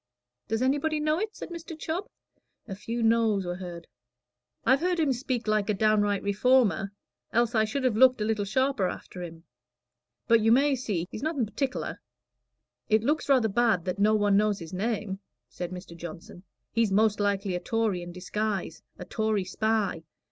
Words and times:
"Does 0.47 0.63
anybody 0.63 0.99
know 0.99 1.19
it?" 1.19 1.35
said 1.35 1.49
Mr. 1.49 1.77
Chubb. 1.77 2.07
A 2.67 2.73
few 2.73 3.03
noes 3.03 3.45
were 3.45 3.57
heard. 3.57 3.85
"I've 4.65 4.79
heard 4.79 4.99
him 4.99 5.13
speak 5.13 5.47
like 5.47 5.69
a 5.69 5.75
downright 5.75 6.23
Reformer, 6.23 6.91
else 7.31 7.53
I 7.53 7.65
should 7.65 7.83
have 7.83 7.95
looked 7.95 8.19
a 8.19 8.25
little 8.25 8.43
sharper 8.43 8.87
after 8.87 9.21
him. 9.21 9.43
But 10.27 10.41
you 10.41 10.51
may 10.51 10.73
see 10.75 11.05
he's 11.11 11.21
nothing 11.21 11.45
partic'lar." 11.45 12.01
"It 12.89 13.03
looks 13.03 13.29
rather 13.29 13.47
bad 13.47 13.85
that 13.85 13.99
no 13.99 14.15
one 14.15 14.35
knows 14.35 14.57
his 14.57 14.73
name," 14.73 15.19
said 15.49 15.69
Mr. 15.69 15.95
Johnson. 15.95 16.45
"He's 16.71 16.91
most 16.91 17.19
likely 17.19 17.53
a 17.53 17.59
Tory 17.59 18.01
in 18.01 18.11
disguise 18.11 18.81
a 18.97 19.05
Tory 19.05 19.43
spy. 19.43 20.01